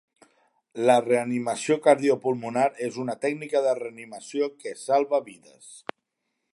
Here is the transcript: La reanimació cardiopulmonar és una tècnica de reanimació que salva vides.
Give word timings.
La 0.89 0.93
reanimació 1.07 1.77
cardiopulmonar 1.83 2.65
és 2.87 2.99
una 3.05 3.17
tècnica 3.27 3.63
de 3.67 3.77
reanimació 3.83 4.53
que 4.65 4.77
salva 4.87 5.25
vides. 5.29 5.71